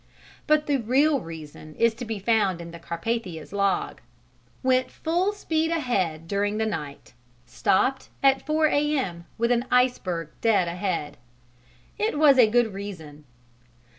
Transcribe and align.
But 0.47 0.65
the 0.65 0.77
real 0.77 1.19
reason 1.19 1.75
is 1.75 1.93
to 1.93 2.05
be 2.05 2.17
found 2.17 2.59
in 2.59 2.71
the 2.71 2.79
Carpathia's 2.79 3.53
log: 3.53 4.01
"Went 4.63 4.89
full 4.89 5.31
speed 5.31 5.69
ahead 5.69 6.27
during 6.27 6.57
the 6.57 6.65
night; 6.65 7.13
stopped 7.45 8.09
at 8.23 8.43
4 8.43 8.65
A.M. 8.65 9.25
with 9.37 9.51
an 9.51 9.65
iceberg 9.69 10.29
dead 10.41 10.67
ahead." 10.67 11.17
It 11.99 12.17
was 12.17 12.39
a 12.39 12.49
good 12.49 12.73
reason. 12.73 13.25